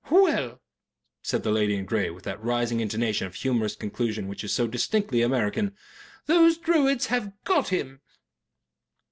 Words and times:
"Well," 0.09 0.59
said 1.21 1.43
the 1.43 1.51
lady 1.51 1.75
in 1.75 1.85
grey, 1.85 2.09
with 2.09 2.23
that 2.23 2.43
rising 2.43 2.79
intonation 2.79 3.27
of 3.27 3.35
humorous 3.35 3.75
conclusion 3.75 4.27
which 4.27 4.43
is 4.43 4.51
so 4.51 4.65
distinctively 4.65 5.21
American, 5.21 5.75
"those 6.25 6.57
Druids 6.57 7.05
have 7.11 7.31
GOT 7.43 7.67
him." 7.69 8.01